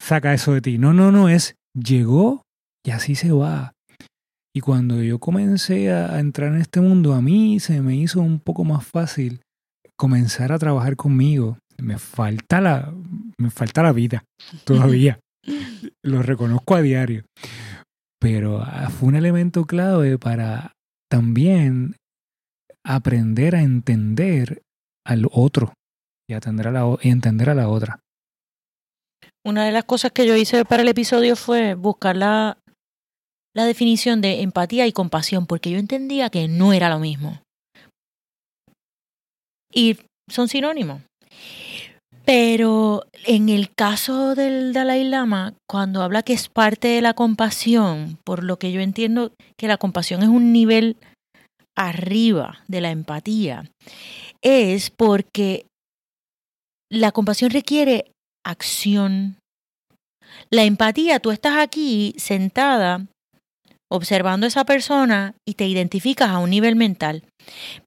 saca 0.02 0.34
eso 0.34 0.54
de 0.54 0.62
ti. 0.62 0.78
No, 0.78 0.94
no, 0.94 1.12
no, 1.12 1.30
es 1.30 1.56
llegó 1.74 2.44
y 2.86 2.92
así 2.92 3.16
se 3.16 3.32
va. 3.32 3.74
Y 4.54 4.62
cuando 4.62 5.04
yo 5.04 5.20
comencé 5.20 5.92
a, 5.92 6.16
a 6.16 6.20
entrar 6.20 6.54
en 6.54 6.62
este 6.62 6.80
mundo, 6.80 7.14
a 7.14 7.22
mí 7.22 7.60
se 7.60 7.82
me 7.82 7.96
hizo 7.96 8.22
un 8.22 8.40
poco 8.40 8.64
más 8.64 8.88
fácil 8.88 9.42
comenzar 9.98 10.54
a 10.54 10.60
trabajar 10.60 10.96
conmigo. 10.96 11.58
Me 11.78 11.98
falta 11.98 12.62
la, 12.62 12.94
me 13.38 13.50
falta 13.50 13.84
la 13.84 13.92
vida 13.92 14.24
todavía. 14.64 15.20
Lo 16.04 16.22
reconozco 16.22 16.76
a 16.76 16.82
diario. 16.82 17.26
Pero 18.26 18.60
ah, 18.60 18.90
fue 18.90 19.10
un 19.10 19.16
elemento 19.16 19.66
clave 19.66 20.18
para 20.18 20.74
también 21.12 21.96
aprender 22.84 23.56
a 23.56 23.62
entender 23.62 24.64
al 25.06 25.28
otro 25.32 25.74
y, 26.28 26.34
atender 26.34 26.70
a 26.70 26.72
la, 26.72 26.98
y 27.04 27.10
entender 27.10 27.52
a 27.52 27.54
la 27.54 27.70
otra. 27.70 28.00
Una 29.46 29.64
de 29.66 29.72
las 29.72 29.84
cosas 29.84 30.12
que 30.12 30.26
yo 30.26 30.36
hice 30.36 30.66
para 30.66 30.82
el 30.82 30.88
episodio 30.88 31.36
fue 31.36 31.76
buscar 31.76 32.16
la, 32.18 32.58
la 33.56 33.66
definición 33.66 34.22
de 34.22 34.42
empatía 34.42 34.88
y 34.88 34.92
compasión, 34.92 35.46
porque 35.46 35.70
yo 35.70 35.78
entendía 35.78 36.32
que 36.32 36.48
no 36.48 36.74
era 36.74 36.90
lo 36.90 36.98
mismo. 36.98 37.44
Y 39.72 40.00
son 40.32 40.48
sinónimos. 40.48 41.04
Pero 42.26 43.04
en 43.26 43.50
el 43.50 43.72
caso 43.72 44.34
del 44.34 44.74
Dalai 44.74 45.04
Lama, 45.04 45.54
cuando 45.70 46.02
habla 46.02 46.24
que 46.24 46.34
es 46.34 46.50
parte 46.50 46.88
de 46.88 47.02
la 47.02 47.14
compasión, 47.14 48.18
por 48.24 48.44
lo 48.44 48.58
que 48.58 48.72
yo 48.72 48.82
entiendo 48.82 49.32
que 49.58 49.68
la 49.68 49.78
compasión 49.78 50.24
es 50.24 50.30
un 50.30 50.52
nivel 50.52 50.98
arriba 51.78 52.64
de 52.68 52.82
la 52.82 52.90
empatía, 52.90 53.70
es 54.42 54.90
porque 54.90 55.68
la 56.92 57.12
compasión 57.12 57.52
requiere 57.52 58.12
acción. 58.44 59.38
La 60.50 60.64
empatía, 60.64 61.20
tú 61.20 61.32
estás 61.32 61.58
aquí 61.58 62.16
sentada 62.18 63.06
observando 63.92 64.46
a 64.46 64.50
esa 64.50 64.66
persona 64.66 65.36
y 65.48 65.54
te 65.54 65.68
identificas 65.68 66.30
a 66.30 66.40
un 66.40 66.50
nivel 66.50 66.76
mental, 66.76 67.24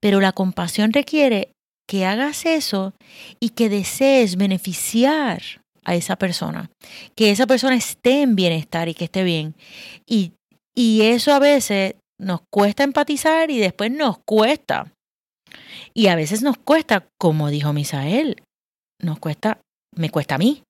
pero 0.01 0.21
la 0.21 0.33
compasión 0.33 0.93
requiere 0.93 1.53
que 1.89 2.05
hagas 2.05 2.45
eso 2.47 2.93
y 3.41 3.51
que 3.51 3.69
desees 3.69 4.37
beneficiar 4.37 5.43
a 5.85 5.95
esa 5.95 6.17
persona, 6.17 6.71
que 7.17 7.31
esa 7.31 7.47
persona 7.47 7.75
esté 7.75 8.23
en 8.23 8.37
bienestar 8.37 8.89
y 8.89 8.95
que 8.95 9.07
esté 9.07 9.25
bien. 9.25 9.55
Y, 10.07 10.33
y 10.77 11.03
eso 11.03 11.33
a 11.33 11.39
veces 11.39 11.95
nos 12.21 12.43
cuesta 12.53 12.85
empatizar 12.85 13.51
y 13.51 13.59
después 13.59 13.91
nos 13.91 14.19
cuesta. 14.19 14.93
Y 15.95 16.09
a 16.09 16.15
veces 16.15 16.43
nos 16.43 16.59
cuesta, 16.59 17.09
como 17.19 17.49
dijo 17.49 17.73
Misael, 17.73 18.43
nos 19.01 19.19
cuesta, 19.19 19.61
me 19.97 20.11
cuesta 20.11 20.35
a 20.35 20.39
mí 20.39 20.63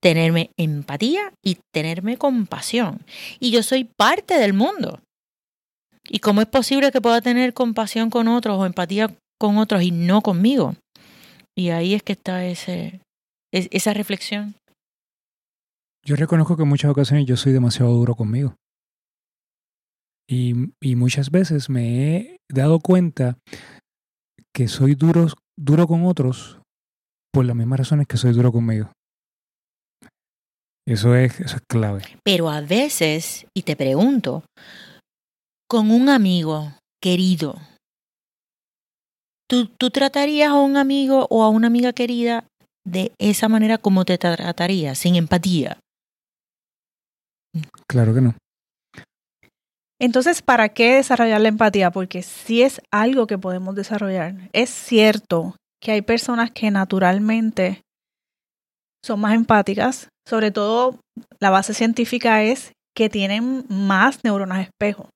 tenerme 0.00 0.50
empatía 0.58 1.32
y 1.44 1.58
tenerme 1.72 2.16
compasión. 2.16 3.04
Y 3.38 3.50
yo 3.50 3.62
soy 3.62 3.84
parte 3.84 4.38
del 4.38 4.54
mundo. 4.54 5.00
¿Y 6.08 6.20
cómo 6.20 6.40
es 6.40 6.46
posible 6.46 6.90
que 6.90 7.00
pueda 7.00 7.20
tener 7.20 7.52
compasión 7.52 8.10
con 8.10 8.28
otros 8.28 8.58
o 8.58 8.66
empatía 8.66 9.14
con 9.40 9.58
otros 9.58 9.82
y 9.82 9.90
no 9.90 10.20
conmigo? 10.22 10.74
Y 11.56 11.70
ahí 11.70 11.94
es 11.94 12.02
que 12.02 12.12
está 12.12 12.44
ese, 12.46 13.00
es- 13.52 13.68
esa 13.70 13.94
reflexión. 13.94 14.54
Yo 16.06 16.16
reconozco 16.16 16.56
que 16.56 16.62
en 16.64 16.68
muchas 16.68 16.90
ocasiones 16.90 17.26
yo 17.26 17.36
soy 17.36 17.52
demasiado 17.52 17.92
duro 17.92 18.14
conmigo. 18.14 18.54
Y, 20.28 20.54
y 20.82 20.96
muchas 20.96 21.30
veces 21.30 21.68
me 21.68 22.16
he 22.16 22.36
dado 22.52 22.80
cuenta 22.80 23.38
que 24.54 24.68
soy 24.68 24.94
duro, 24.94 25.26
duro 25.58 25.86
con 25.86 26.04
otros 26.06 26.58
por 27.32 27.44
las 27.44 27.56
mismas 27.56 27.78
razones 27.80 28.06
que 28.06 28.16
soy 28.16 28.32
duro 28.32 28.52
conmigo. 28.52 28.90
Eso 30.86 31.14
es, 31.14 31.40
eso 31.40 31.56
es 31.56 31.62
clave. 31.68 32.02
Pero 32.22 32.50
a 32.50 32.60
veces, 32.60 33.46
y 33.56 33.62
te 33.62 33.74
pregunto, 33.76 34.44
con 35.68 35.90
un 35.90 36.08
amigo 36.10 36.72
querido, 37.02 37.56
¿tú, 39.54 39.66
¿tú 39.78 39.90
tratarías 39.90 40.50
a 40.50 40.54
un 40.54 40.76
amigo 40.76 41.26
o 41.30 41.44
a 41.44 41.48
una 41.48 41.68
amiga 41.68 41.92
querida 41.92 42.44
de 42.84 43.12
esa 43.18 43.48
manera 43.48 43.78
como 43.78 44.04
te 44.04 44.18
tratarías, 44.18 44.98
sin 44.98 45.14
empatía? 45.14 45.78
Claro 47.86 48.14
que 48.14 48.20
no. 48.20 48.34
Entonces, 50.00 50.42
¿para 50.42 50.70
qué 50.70 50.96
desarrollar 50.96 51.40
la 51.40 51.48
empatía? 51.48 51.92
Porque 51.92 52.22
sí 52.22 52.62
es 52.62 52.80
algo 52.90 53.28
que 53.28 53.38
podemos 53.38 53.76
desarrollar. 53.76 54.34
Es 54.52 54.70
cierto 54.70 55.56
que 55.80 55.92
hay 55.92 56.02
personas 56.02 56.50
que 56.50 56.70
naturalmente 56.70 57.82
son 59.04 59.20
más 59.20 59.34
empáticas, 59.34 60.08
sobre 60.26 60.50
todo 60.50 60.98
la 61.38 61.50
base 61.50 61.74
científica 61.74 62.42
es 62.42 62.72
que 62.96 63.08
tienen 63.08 63.66
más 63.68 64.24
neuronas 64.24 64.62
espejo. 64.66 65.10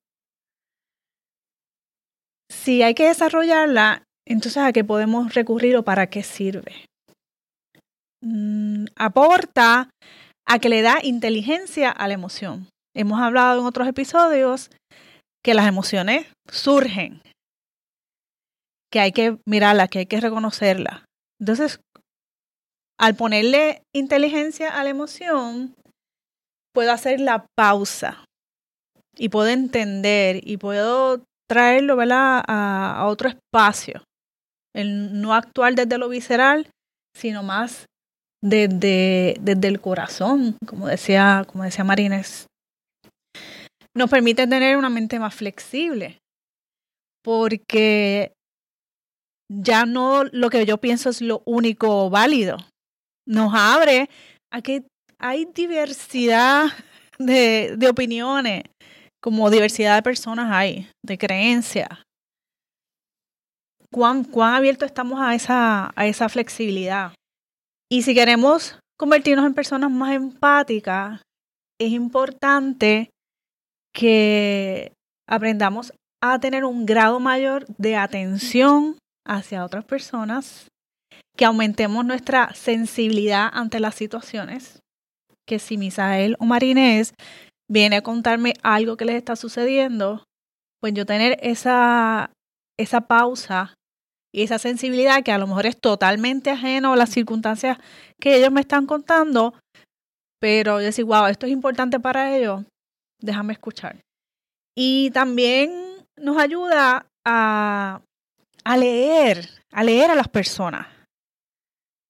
Si 2.49 2.83
hay 2.83 2.93
que 2.93 3.07
desarrollarla, 3.07 4.03
entonces 4.29 4.57
¿a 4.57 4.71
qué 4.71 4.83
podemos 4.83 5.33
recurrir 5.33 5.75
o 5.75 5.83
para 5.83 6.07
qué 6.07 6.23
sirve? 6.23 6.85
Mm, 8.21 8.85
aporta 8.95 9.89
a 10.47 10.59
que 10.59 10.69
le 10.69 10.81
da 10.81 10.99
inteligencia 11.03 11.89
a 11.89 12.07
la 12.07 12.13
emoción. 12.13 12.67
Hemos 12.95 13.19
hablado 13.21 13.59
en 13.59 13.65
otros 13.65 13.87
episodios 13.87 14.69
que 15.43 15.53
las 15.53 15.67
emociones 15.67 16.27
surgen, 16.51 17.21
que 18.91 18.99
hay 18.99 19.11
que 19.11 19.37
mirarlas, 19.45 19.89
que 19.89 19.99
hay 19.99 20.05
que 20.05 20.19
reconocerlas. 20.19 21.03
Entonces, 21.39 21.79
al 22.99 23.15
ponerle 23.15 23.83
inteligencia 23.95 24.77
a 24.77 24.83
la 24.83 24.89
emoción, 24.89 25.75
puedo 26.73 26.91
hacer 26.91 27.19
la 27.19 27.45
pausa 27.55 28.25
y 29.15 29.29
puedo 29.29 29.47
entender 29.47 30.41
y 30.43 30.57
puedo 30.57 31.23
traerlo 31.47 31.97
a 32.01 33.05
otro 33.07 33.29
espacio. 33.29 34.03
El 34.75 35.21
no 35.21 35.33
actuar 35.33 35.75
desde 35.75 35.97
lo 35.97 36.09
visceral, 36.09 36.69
sino 37.15 37.43
más 37.43 37.85
desde, 38.43 39.35
desde 39.41 39.67
el 39.67 39.81
corazón, 39.81 40.57
como 40.65 40.87
decía, 40.87 41.45
como 41.47 41.63
decía 41.63 41.83
Marines. 41.83 42.47
Nos 43.95 44.09
permite 44.09 44.47
tener 44.47 44.77
una 44.77 44.89
mente 44.89 45.19
más 45.19 45.33
flexible, 45.33 46.19
porque 47.23 48.33
ya 49.51 49.85
no 49.85 50.23
lo 50.25 50.49
que 50.49 50.65
yo 50.65 50.77
pienso 50.77 51.09
es 51.09 51.21
lo 51.21 51.41
único 51.45 52.09
válido. 52.09 52.57
Nos 53.27 53.53
abre 53.53 54.09
a 54.53 54.61
que 54.61 54.83
hay 55.17 55.45
diversidad 55.45 56.67
de, 57.17 57.75
de 57.77 57.89
opiniones, 57.89 58.63
como 59.21 59.49
diversidad 59.49 59.95
de 59.95 60.03
personas 60.03 60.51
hay, 60.51 60.89
de 61.05 61.17
creencias. 61.17 61.89
¿Cuán, 63.91 64.23
cuán 64.23 64.53
abiertos 64.53 64.87
estamos 64.87 65.19
a 65.19 65.33
esa, 65.33 65.91
a 65.95 66.05
esa 66.05 66.29
flexibilidad? 66.29 67.13
Y 67.91 68.03
si 68.03 68.13
queremos 68.13 68.77
convertirnos 68.97 69.45
en 69.45 69.55
personas 69.55 69.89
más 69.89 70.13
empáticas, 70.13 71.21
es 71.79 71.91
importante 71.91 73.09
que 73.93 74.93
aprendamos 75.27 75.91
a 76.21 76.39
tener 76.39 76.65
un 76.65 76.85
grado 76.85 77.19
mayor 77.19 77.65
de 77.77 77.95
atención 77.95 78.97
hacia 79.25 79.65
otras 79.65 79.85
personas, 79.85 80.67
que 81.35 81.45
aumentemos 81.45 82.05
nuestra 82.05 82.53
sensibilidad 82.53 83.49
ante 83.51 83.79
las 83.79 83.95
situaciones, 83.95 84.79
que 85.47 85.57
si 85.59 85.77
Misael 85.77 86.35
o 86.39 86.45
Marinés 86.45 87.13
viene 87.69 87.97
a 87.97 88.01
contarme 88.01 88.53
algo 88.61 88.97
que 88.97 89.05
les 89.05 89.15
está 89.15 89.35
sucediendo, 89.35 90.23
pues 90.81 90.93
yo 90.93 91.05
tener 91.05 91.39
esa, 91.41 92.31
esa 92.77 93.01
pausa 93.01 93.73
y 94.31 94.43
esa 94.43 94.59
sensibilidad 94.59 95.23
que 95.23 95.31
a 95.31 95.37
lo 95.37 95.47
mejor 95.47 95.65
es 95.65 95.79
totalmente 95.79 96.51
ajeno 96.51 96.93
a 96.93 96.95
las 96.95 97.09
circunstancias 97.09 97.77
que 98.19 98.35
ellos 98.35 98.51
me 98.51 98.61
están 98.61 98.85
contando, 98.85 99.53
pero 100.39 100.77
decir, 100.77 101.05
wow, 101.05 101.25
esto 101.25 101.45
es 101.45 101.51
importante 101.51 101.99
para 101.99 102.35
ellos, 102.35 102.63
déjame 103.19 103.53
escuchar. 103.53 103.99
Y 104.75 105.11
también 105.11 106.05
nos 106.15 106.37
ayuda 106.37 107.07
a, 107.25 108.01
a 108.63 108.77
leer, 108.77 109.49
a 109.71 109.83
leer 109.83 110.11
a 110.11 110.15
las 110.15 110.27
personas. 110.27 110.87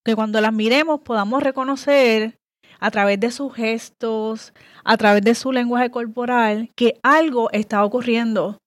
Que 0.05 0.15
cuando 0.15 0.41
las 0.41 0.53
miremos 0.53 1.01
podamos 1.01 1.41
reconocer 1.41 2.37
a 2.79 2.91
través 2.91 3.19
de 3.19 3.31
sus 3.31 3.53
gestos, 3.53 4.53
a 4.83 4.97
través 4.97 5.23
de 5.23 5.35
su 5.35 5.51
lenguaje 5.51 5.91
corporal, 5.91 6.69
que 6.75 6.99
algo 7.03 7.49
está 7.51 7.83
ocurriendo 7.83 8.57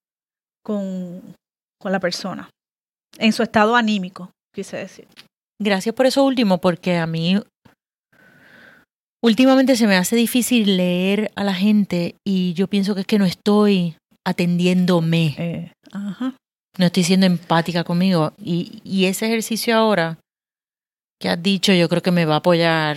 con, 0.62 1.34
con 1.78 1.92
la 1.92 2.00
persona, 2.00 2.50
en 3.18 3.32
su 3.32 3.42
estado 3.42 3.76
anímico, 3.76 4.30
quise 4.54 4.76
decir. 4.76 5.06
Gracias 5.60 5.94
por 5.94 6.06
eso 6.06 6.24
último, 6.24 6.58
porque 6.58 6.96
a 6.96 7.06
mí 7.06 7.40
últimamente 9.22 9.76
se 9.76 9.86
me 9.86 9.96
hace 9.96 10.16
difícil 10.16 10.76
leer 10.76 11.30
a 11.36 11.44
la 11.44 11.54
gente 11.54 12.16
y 12.26 12.52
yo 12.54 12.68
pienso 12.68 12.94
que 12.94 13.02
es 13.02 13.06
que 13.06 13.18
no 13.18 13.24
estoy 13.24 13.96
atendiéndome. 14.26 15.34
Eh, 15.38 15.72
ajá. 15.92 16.36
No 16.78 16.86
estoy 16.86 17.04
siendo 17.04 17.26
empática 17.26 17.84
conmigo. 17.84 18.32
Y, 18.42 18.80
y 18.82 19.04
ese 19.04 19.26
ejercicio 19.26 19.76
ahora 19.76 20.18
que 21.20 21.28
has 21.28 21.42
dicho, 21.42 21.72
yo 21.72 21.88
creo 21.88 22.02
que 22.02 22.10
me 22.10 22.24
va 22.24 22.34
a 22.34 22.38
apoyar 22.38 22.96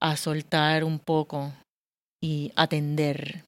a 0.00 0.16
soltar 0.16 0.84
un 0.84 0.98
poco 0.98 1.52
y 2.22 2.50
atender. 2.56 3.44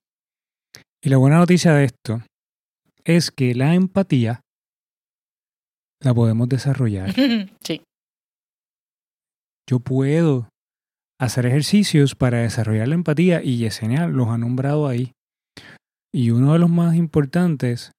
Y 1.03 1.09
la 1.09 1.17
buena 1.17 1.39
noticia 1.39 1.73
de 1.73 1.87
esto 1.87 2.23
es 3.05 3.31
que 3.31 3.55
la 3.55 3.75
empatía 3.75 4.43
la 6.03 6.15
podemos 6.15 6.49
desarrollar. 6.49 7.13
sí. 7.65 7.83
Yo 9.69 9.81
puedo 9.81 10.49
hacer 11.21 11.47
ejercicios 11.47 12.15
para 12.15 12.39
desarrollar 12.39 12.89
la 12.89 12.95
empatía 12.95 13.43
y 13.43 13.59
Yesenia 13.59 14.07
los 14.07 14.29
ha 14.29 14.39
nombrado 14.39 14.89
ahí. 14.89 15.13
Y 16.13 16.31
uno 16.31 16.55
de 16.55 16.59
los 16.59 16.71
más 16.71 16.97
importantes, 16.97 17.93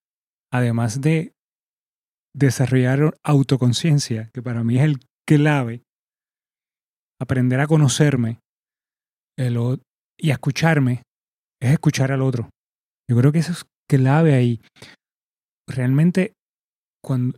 además 0.52 1.02
de 1.02 1.34
desarrollar 2.36 3.18
autoconciencia, 3.24 4.30
que 4.34 4.42
para 4.42 4.64
mí 4.64 4.78
es 4.78 4.84
el 4.84 5.00
clave, 5.26 5.84
aprender 7.22 7.60
a 7.60 7.68
conocerme 7.68 8.40
el, 9.38 9.58
y 10.18 10.32
a 10.32 10.34
escucharme, 10.34 11.04
es 11.62 11.72
escuchar 11.72 12.12
al 12.12 12.22
otro. 12.22 12.50
Yo 13.10 13.16
creo 13.18 13.32
que 13.32 13.40
eso 13.40 13.52
es 13.52 13.66
clave 13.88 14.34
ahí. 14.34 14.62
Realmente, 15.68 16.34
cuando, 17.04 17.38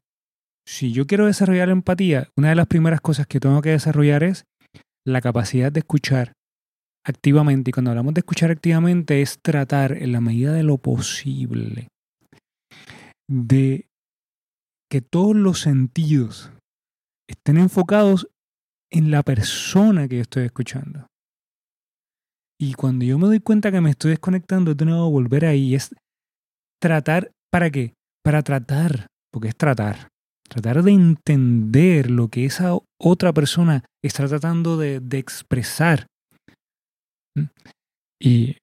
si 0.67 0.91
yo 0.93 1.05
quiero 1.05 1.25
desarrollar 1.25 1.69
empatía, 1.69 2.29
una 2.37 2.49
de 2.49 2.55
las 2.55 2.67
primeras 2.67 3.01
cosas 3.01 3.27
que 3.27 3.39
tengo 3.39 3.61
que 3.61 3.71
desarrollar 3.71 4.23
es 4.23 4.45
la 5.05 5.21
capacidad 5.21 5.71
de 5.71 5.79
escuchar 5.79 6.33
activamente. 7.05 7.69
Y 7.69 7.73
cuando 7.73 7.91
hablamos 7.91 8.13
de 8.13 8.19
escuchar 8.19 8.51
activamente 8.51 9.21
es 9.21 9.39
tratar 9.41 9.93
en 9.93 10.11
la 10.11 10.21
medida 10.21 10.53
de 10.53 10.63
lo 10.63 10.77
posible 10.77 11.89
de 13.29 13.87
que 14.89 15.01
todos 15.01 15.35
los 15.35 15.59
sentidos 15.59 16.51
estén 17.27 17.57
enfocados 17.57 18.27
en 18.91 19.11
la 19.11 19.23
persona 19.23 20.07
que 20.07 20.17
yo 20.17 20.21
estoy 20.21 20.45
escuchando. 20.45 21.07
Y 22.59 22.75
cuando 22.75 23.03
yo 23.03 23.17
me 23.17 23.27
doy 23.27 23.39
cuenta 23.39 23.71
que 23.71 23.81
me 23.81 23.89
estoy 23.89 24.11
desconectando, 24.11 24.75
de 24.75 24.85
nuevo 24.85 25.09
volver 25.09 25.45
ahí. 25.45 25.75
Es 25.75 25.93
tratar, 26.79 27.31
¿para 27.51 27.69
qué? 27.71 27.93
Para 28.23 28.43
tratar, 28.43 29.07
porque 29.31 29.49
es 29.49 29.55
tratar. 29.55 30.12
Tratar 30.49 30.83
de 30.83 30.91
entender 30.91 32.11
lo 32.11 32.27
que 32.27 32.45
esa 32.45 32.77
otra 32.99 33.33
persona 33.33 33.83
está 34.03 34.27
tratando 34.27 34.77
de, 34.77 34.99
de 34.99 35.17
expresar. 35.17 36.07
¿Mm? 37.35 37.45
Y 38.19 38.57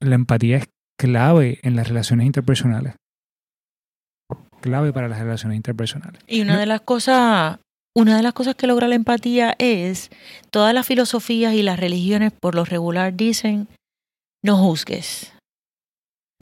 la 0.00 0.14
empatía 0.14 0.58
es 0.58 0.68
clave 0.98 1.60
en 1.62 1.76
las 1.76 1.88
relaciones 1.88 2.26
interpersonales. 2.26 2.94
Clave 4.60 4.92
para 4.92 5.08
las 5.08 5.18
relaciones 5.18 5.56
interpersonales. 5.56 6.22
Y 6.26 6.40
una 6.40 6.58
de 6.58 6.66
las 6.66 6.80
cosas 6.82 7.58
una 7.94 8.16
de 8.16 8.22
las 8.22 8.32
cosas 8.32 8.54
que 8.54 8.66
logra 8.66 8.88
la 8.88 8.94
empatía 8.94 9.54
es, 9.58 10.10
todas 10.50 10.72
las 10.72 10.86
filosofías 10.86 11.52
y 11.54 11.62
las 11.62 11.78
religiones 11.78 12.32
por 12.32 12.54
lo 12.54 12.64
regular 12.64 13.14
dicen, 13.14 13.68
no 14.42 14.56
juzgues. 14.56 15.32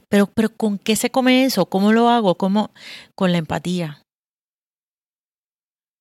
Pero, 0.07 0.27
pero 0.27 0.49
¿con 0.49 0.77
qué 0.77 0.95
se 0.95 1.09
come 1.09 1.43
eso? 1.43 1.65
¿Cómo 1.65 1.91
lo 1.91 2.09
hago? 2.09 2.35
¿Cómo? 2.35 2.71
Con 3.15 3.31
la 3.31 3.37
empatía. 3.37 4.00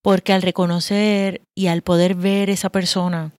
Porque 0.03 0.33
al 0.33 0.43
reconocer 0.43 1.43
y 1.57 1.67
al 1.67 1.83
poder 1.83 2.15
ver 2.15 2.51
esa 2.51 2.71
persona, 2.71 3.33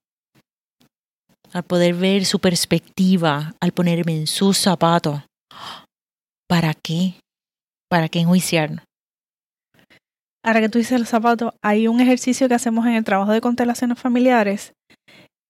al 1.54 1.64
poder 1.64 1.96
ver 1.96 2.26
su 2.26 2.40
perspectiva, 2.40 3.56
al 3.60 3.72
ponerme 3.72 4.16
en 4.16 4.28
sus 4.28 4.58
zapatos, 4.58 5.22
¿para 6.48 6.74
qué? 6.74 7.16
¿Para 7.90 8.10
qué 8.10 8.20
enjuiciarnos? 8.20 8.84
ahora 10.44 10.62
que 10.62 10.70
tú 10.70 10.80
dices 10.80 11.00
los 11.00 11.10
zapatos, 11.10 11.54
hay 11.62 11.88
un 11.88 12.00
ejercicio 12.02 12.48
que 12.48 12.56
hacemos 12.56 12.86
en 12.86 12.94
el 12.94 13.04
trabajo 13.04 13.32
de 13.32 13.42
constelaciones 13.42 14.00
familiares, 14.00 14.74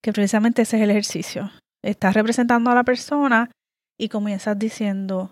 que 0.03 0.13
precisamente 0.13 0.63
ese 0.63 0.77
es 0.77 0.83
el 0.83 0.91
ejercicio. 0.91 1.51
Estás 1.83 2.13
representando 2.13 2.69
a 2.69 2.75
la 2.75 2.83
persona 2.83 3.49
y 3.99 4.09
comienzas 4.09 4.57
diciendo, 4.57 5.31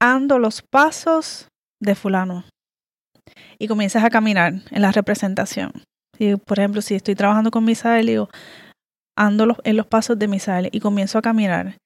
ando 0.00 0.38
los 0.38 0.62
pasos 0.62 1.48
de 1.80 1.94
fulano. 1.94 2.44
Y 3.58 3.68
comienzas 3.68 4.04
a 4.04 4.10
caminar 4.10 4.54
en 4.70 4.82
la 4.82 4.92
representación. 4.92 5.72
Y, 6.18 6.36
por 6.36 6.58
ejemplo, 6.58 6.82
si 6.82 6.94
estoy 6.94 7.14
trabajando 7.14 7.50
con 7.50 7.64
Misael, 7.64 8.06
digo, 8.06 8.28
ando 9.16 9.56
en 9.64 9.76
los 9.76 9.86
pasos 9.86 10.18
de 10.18 10.28
Misael 10.28 10.68
y 10.72 10.80
comienzo 10.80 11.18
a 11.18 11.22
caminar. 11.22 11.76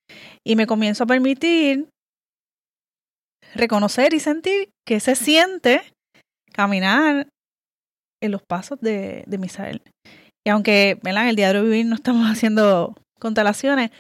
Y 0.45 0.57
me 0.57 0.67
comienzo 0.67 1.05
a 1.05 1.07
permitir 1.07 1.89
reconocer 3.55 4.15
y 4.15 4.21
sentir 4.21 4.71
que 4.87 5.01
se 5.01 5.15
siente 5.15 5.83
caminar 6.53 7.29
en 8.23 8.33
los 8.33 8.43
pasos 8.43 8.81
de, 8.81 9.25
de 9.27 9.39
Misael. 9.39 9.83
Y 10.47 10.51
aunque 10.51 10.99
en 11.03 11.17
el 11.17 11.37
diario 11.37 11.63
vivir 11.63 11.87
no 11.87 11.95
estamos 11.95 12.27
haciendo 12.31 12.97
constelaciones, 13.19 13.91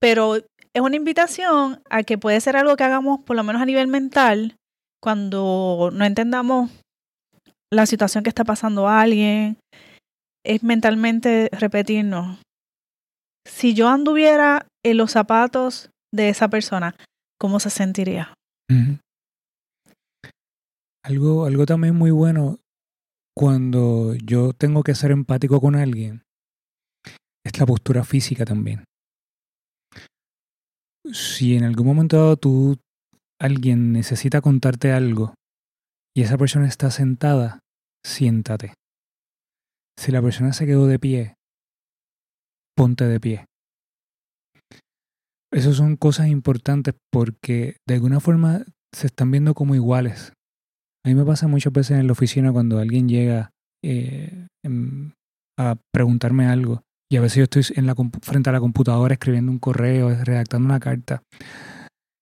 pero 0.00 0.36
es 0.36 0.82
una 0.82 0.96
invitación 0.96 1.82
a 1.90 2.02
que 2.02 2.18
puede 2.18 2.40
ser 2.40 2.56
algo 2.56 2.76
que 2.76 2.84
hagamos 2.84 3.20
por 3.20 3.36
lo 3.36 3.42
menos 3.42 3.62
a 3.62 3.66
nivel 3.66 3.88
mental 3.88 4.56
cuando 5.00 5.90
no 5.92 6.04
entendamos 6.04 6.70
la 7.72 7.86
situación 7.86 8.24
que 8.24 8.30
está 8.30 8.44
pasando 8.44 8.88
a 8.88 9.00
alguien, 9.00 9.58
es 10.44 10.62
mentalmente 10.62 11.48
repetirnos, 11.52 12.38
si 13.46 13.74
yo 13.74 13.88
anduviera 13.88 14.66
en 14.84 14.96
los 14.96 15.12
zapatos 15.12 15.90
de 16.12 16.28
esa 16.28 16.48
persona, 16.48 16.94
¿cómo 17.38 17.60
se 17.60 17.70
sentiría? 17.70 18.34
Algo, 21.04 21.46
algo 21.46 21.66
también 21.66 21.96
muy 21.96 22.10
bueno 22.10 22.58
cuando 23.34 24.14
yo 24.14 24.52
tengo 24.52 24.82
que 24.82 24.94
ser 24.94 25.10
empático 25.10 25.60
con 25.60 25.76
alguien 25.76 26.22
es 27.44 27.58
la 27.58 27.66
postura 27.66 28.04
física 28.04 28.44
también. 28.44 28.84
Si 31.12 31.56
en 31.56 31.64
algún 31.64 31.86
momento 31.86 32.36
tú, 32.36 32.76
alguien 33.40 33.92
necesita 33.92 34.40
contarte 34.40 34.92
algo 34.92 35.34
y 36.18 36.22
esa 36.22 36.36
persona 36.36 36.66
está 36.66 36.90
sentada, 36.90 37.60
siéntate. 38.04 38.74
Si 39.96 40.10
la 40.10 40.20
persona 40.20 40.52
se 40.52 40.66
quedó 40.66 40.88
de 40.88 40.98
pie, 40.98 41.36
ponte 42.76 43.04
de 43.04 43.20
pie. 43.20 43.44
Esas 45.52 45.76
son 45.76 45.94
cosas 45.94 46.26
importantes 46.26 46.96
porque 47.12 47.76
de 47.86 47.94
alguna 47.94 48.18
forma 48.18 48.64
se 48.92 49.06
están 49.06 49.30
viendo 49.30 49.54
como 49.54 49.76
iguales. 49.76 50.32
A 51.06 51.08
mí 51.08 51.14
me 51.14 51.24
pasa 51.24 51.46
muchas 51.46 51.72
veces 51.72 52.00
en 52.00 52.08
la 52.08 52.14
oficina 52.14 52.50
cuando 52.50 52.80
alguien 52.80 53.08
llega 53.08 53.50
eh, 53.84 54.48
a 55.56 55.76
preguntarme 55.92 56.48
algo 56.48 56.82
y 57.08 57.16
a 57.16 57.20
veces 57.20 57.36
yo 57.36 57.44
estoy 57.44 57.76
en 57.76 57.86
la, 57.86 57.94
frente 58.22 58.50
a 58.50 58.52
la 58.52 58.58
computadora 58.58 59.14
escribiendo 59.14 59.52
un 59.52 59.60
correo, 59.60 60.08
redactando 60.24 60.66
una 60.66 60.80
carta 60.80 61.22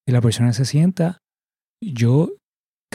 y 0.06 0.12
la 0.12 0.20
persona 0.20 0.52
se 0.52 0.66
sienta, 0.66 1.16
yo 1.82 2.36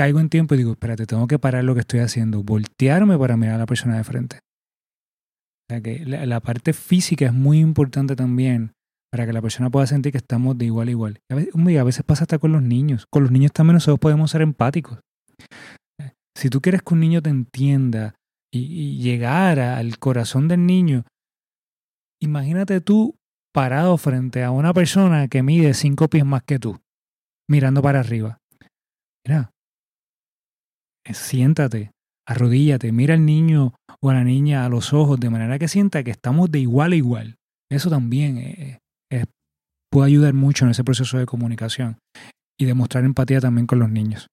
caigo 0.01 0.19
en 0.19 0.29
tiempo 0.29 0.55
y 0.55 0.57
digo, 0.57 0.71
espérate, 0.71 1.05
tengo 1.05 1.27
que 1.27 1.37
parar 1.37 1.63
lo 1.63 1.75
que 1.75 1.81
estoy 1.81 1.99
haciendo, 1.99 2.41
voltearme 2.41 3.19
para 3.19 3.37
mirar 3.37 3.55
a 3.55 3.59
la 3.59 3.65
persona 3.67 3.97
de 3.97 4.03
frente. 4.03 4.37
O 4.37 5.73
sea 5.73 5.81
que 5.81 6.03
la, 6.03 6.39
parte 6.39 6.73
física 6.73 7.27
es 7.27 7.33
muy 7.33 7.59
importante 7.59 8.15
también 8.15 8.71
para 9.11 9.27
que 9.27 9.33
la 9.33 9.43
persona 9.43 9.69
pueda 9.69 9.85
sentir 9.85 10.11
que 10.11 10.17
estamos 10.17 10.57
de 10.57 10.65
igual 10.65 10.87
a 10.87 10.91
igual. 10.91 11.19
A 11.29 11.35
veces, 11.35 11.53
a 11.55 11.83
veces 11.83 12.03
pasa 12.03 12.23
hasta 12.23 12.39
con 12.39 12.51
los 12.51 12.63
niños. 12.63 13.05
Con 13.11 13.21
los 13.21 13.31
niños 13.31 13.51
también 13.51 13.75
nosotros 13.75 13.99
podemos 13.99 14.31
ser 14.31 14.41
empáticos. 14.41 15.01
Si 16.35 16.49
tú 16.49 16.61
quieres 16.61 16.81
que 16.81 16.95
un 16.95 17.01
niño 17.01 17.21
te 17.21 17.29
entienda 17.29 18.15
y, 18.51 18.97
llegar 19.03 19.59
al 19.59 19.99
corazón 19.99 20.47
del 20.47 20.65
niño, 20.65 21.05
imagínate 22.19 22.81
tú 22.81 23.19
parado 23.53 23.97
frente 23.99 24.43
a 24.43 24.49
una 24.49 24.73
persona 24.73 25.27
que 25.27 25.43
mide 25.43 25.75
cinco 25.75 26.07
pies 26.07 26.25
más 26.25 26.41
que 26.41 26.57
tú, 26.57 26.79
mirando 27.47 27.83
para 27.83 27.99
arriba. 27.99 28.39
Mira, 29.27 29.50
siéntate, 31.05 31.91
arrodíllate, 32.27 32.91
mira 32.91 33.13
al 33.13 33.25
niño 33.25 33.73
o 34.01 34.09
a 34.09 34.13
la 34.13 34.23
niña 34.23 34.65
a 34.65 34.69
los 34.69 34.93
ojos 34.93 35.19
de 35.19 35.29
manera 35.29 35.59
que 35.59 35.67
sienta 35.67 36.03
que 36.03 36.11
estamos 36.11 36.51
de 36.51 36.59
igual 36.59 36.93
a 36.93 36.95
igual. 36.95 37.35
Eso 37.69 37.89
también 37.89 38.37
eh, 38.37 38.79
eh, 39.11 39.25
puede 39.89 40.07
ayudar 40.07 40.33
mucho 40.33 40.65
en 40.65 40.71
ese 40.71 40.83
proceso 40.83 41.17
de 41.17 41.25
comunicación 41.25 41.97
y 42.59 42.65
demostrar 42.65 43.03
empatía 43.05 43.39
también 43.39 43.67
con 43.67 43.79
los 43.79 43.89
niños. 43.89 44.27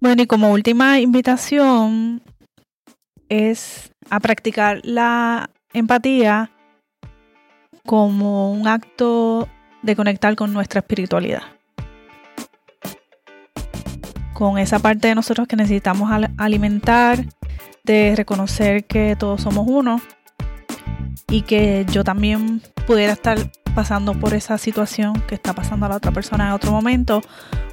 Bueno, 0.00 0.22
y 0.22 0.26
como 0.26 0.52
última 0.52 1.00
invitación 1.00 2.22
es 3.28 3.90
a 4.10 4.20
practicar 4.20 4.80
la 4.84 5.50
empatía 5.72 6.50
como 7.84 8.52
un 8.52 8.68
acto 8.68 9.48
de 9.82 9.96
conectar 9.96 10.36
con 10.36 10.52
nuestra 10.52 10.80
espiritualidad. 10.80 11.57
Con 14.38 14.56
esa 14.56 14.78
parte 14.78 15.08
de 15.08 15.16
nosotros 15.16 15.48
que 15.48 15.56
necesitamos 15.56 16.12
alimentar, 16.36 17.24
de 17.82 18.14
reconocer 18.14 18.84
que 18.84 19.16
todos 19.18 19.40
somos 19.40 19.66
uno 19.68 20.00
y 21.28 21.42
que 21.42 21.84
yo 21.90 22.04
también 22.04 22.62
pudiera 22.86 23.14
estar 23.14 23.50
pasando 23.74 24.14
por 24.14 24.34
esa 24.34 24.56
situación 24.56 25.20
que 25.26 25.34
está 25.34 25.54
pasando 25.54 25.86
a 25.86 25.88
la 25.88 25.96
otra 25.96 26.12
persona 26.12 26.46
en 26.46 26.52
otro 26.52 26.70
momento 26.70 27.20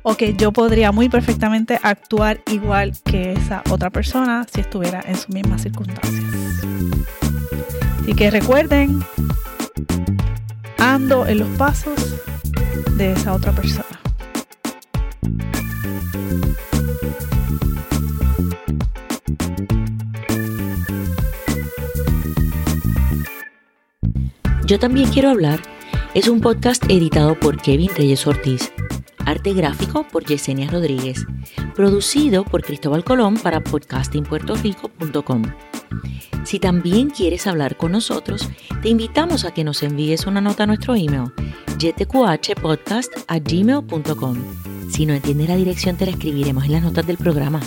o 0.01 0.15
que 0.15 0.34
yo 0.34 0.51
podría 0.51 0.91
muy 0.91 1.08
perfectamente 1.08 1.80
actuar 1.84 2.41
igual 2.51 2.93
que 3.04 3.34
esa 3.34 3.62
otra 3.69 3.91
persona 3.91 4.47
si 4.51 4.62
estuviera 4.62 5.04
en 5.06 5.17
sus 5.17 5.30
mismas 5.30 5.62
circunstancias. 5.62 6.23
Así 8.01 8.15
que 8.15 8.32
recuerden, 8.32 9.06
ando 10.80 11.28
en 11.28 11.38
los 11.38 11.49
pasos 11.60 12.15
de 12.97 13.12
esa 13.12 13.34
otra 13.34 13.51
persona. 13.51 14.04
Yo 24.65 24.80
también 24.80 25.10
quiero 25.10 25.30
hablar 25.30 25.62
es 26.15 26.28
un 26.30 26.39
podcast 26.39 26.84
editado 26.89 27.38
por 27.38 27.62
Kevin 27.62 27.91
Reyes 27.93 28.25
Ortiz, 28.25 28.71
arte 29.25 29.54
gráfico 29.54 30.08
por 30.08 30.23
Yesenia 30.25 30.71
Rodríguez, 30.71 31.28
producido 31.75 32.45
por 32.45 32.63
Cristóbal 32.63 33.04
Colón 33.04 33.36
para 33.36 33.62
podcastingpuertorico.com. 33.62 35.43
Si 36.45 36.60
también 36.60 37.10
quieres 37.10 37.47
hablar 37.47 37.75
con 37.75 37.91
nosotros, 37.91 38.49
te 38.82 38.88
invitamos 38.88 39.43
a 39.43 39.54
que 39.54 39.65
nos 39.65 39.84
envíes 39.84 40.25
una 40.25 40.39
nota 40.39 40.63
a 40.63 40.67
nuestro 40.67 40.95
email, 40.95 41.34
gmail.com. 43.38 44.38
Si 44.89 45.06
no 45.06 45.13
entiendes 45.13 45.49
la 45.49 45.58
dirección, 45.58 45.97
te 45.97 46.06
la 46.06 46.12
escribiremos 46.12 46.63
en 46.63 46.71
las 46.71 46.84
notas 46.84 47.06
del 47.06 47.17
programa. 47.17 47.60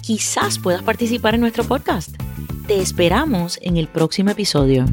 Quizás 0.00 0.58
puedas 0.58 0.82
participar 0.82 1.34
en 1.34 1.42
nuestro 1.42 1.64
podcast. 1.64 2.16
Te 2.66 2.80
esperamos 2.80 3.58
en 3.60 3.76
el 3.76 3.86
próximo 3.86 4.30
episodio. 4.30 4.86